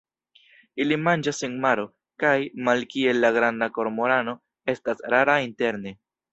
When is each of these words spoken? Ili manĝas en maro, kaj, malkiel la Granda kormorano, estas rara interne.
Ili 0.85 0.95
manĝas 1.07 1.41
en 1.47 1.57
maro, 1.65 1.83
kaj, 2.25 2.33
malkiel 2.69 3.21
la 3.27 3.33
Granda 3.37 3.71
kormorano, 3.79 4.37
estas 4.77 5.09
rara 5.17 5.41
interne. 5.49 5.99